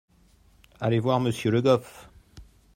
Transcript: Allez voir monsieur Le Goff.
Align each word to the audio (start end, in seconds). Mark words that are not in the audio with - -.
Allez 0.79 0.97
voir 0.97 1.19
monsieur 1.19 1.51
Le 1.51 1.61
Goff. 1.61 2.09